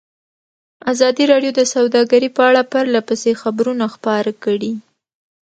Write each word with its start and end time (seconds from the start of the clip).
ازادي 0.91 1.23
راډیو 1.31 1.51
د 1.55 1.61
سوداګري 1.73 2.29
په 2.37 2.41
اړه 2.49 2.61
پرله 2.71 3.01
پسې 3.07 3.31
خبرونه 3.41 3.85
خپاره 3.95 4.31
کړي. 4.43 4.73